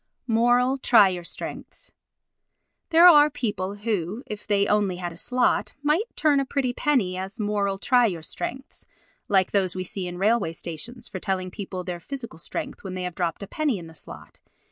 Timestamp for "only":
4.65-4.95